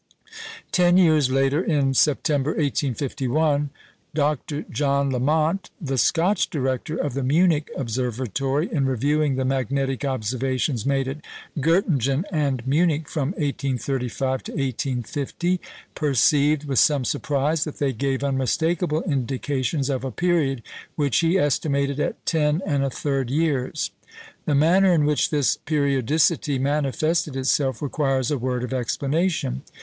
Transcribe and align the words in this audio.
Ten 0.71 0.97
years 0.97 1.29
later, 1.29 1.63
in 1.63 1.93
September, 1.93 2.53
1851, 2.53 3.69
Dr. 4.15 4.63
John 4.63 5.11
Lamont, 5.11 5.69
the 5.79 5.99
Scotch 5.99 6.49
director 6.49 6.97
of 6.97 7.13
the 7.13 7.21
Munich 7.21 7.69
Observatory, 7.77 8.67
in 8.73 8.87
reviewing 8.87 9.35
the 9.35 9.45
magnetic 9.45 10.03
observations 10.03 10.87
made 10.87 11.07
at 11.07 11.17
Göttingen 11.57 12.23
and 12.31 12.65
Munich 12.65 13.07
from 13.09 13.33
1835 13.33 14.43
to 14.45 14.51
1850, 14.53 15.61
perceived 15.93 16.65
with 16.65 16.79
some 16.79 17.05
surprise 17.05 17.63
that 17.65 17.77
they 17.77 17.93
gave 17.93 18.23
unmistakable 18.23 19.03
indications 19.03 19.87
of 19.87 20.03
a 20.03 20.09
period 20.09 20.63
which 20.95 21.17
he 21.19 21.37
estimated 21.37 21.99
at 21.99 22.25
10 22.25 22.61
1/3 22.65 23.29
years. 23.29 23.91
The 24.45 24.55
manner 24.55 24.91
in 24.93 25.05
which 25.05 25.29
this 25.29 25.57
periodicity 25.57 26.57
manifested 26.57 27.35
itself 27.35 27.83
requires 27.83 28.31
a 28.31 28.39
word 28.39 28.63
of 28.63 28.73
explanation. 28.73 29.61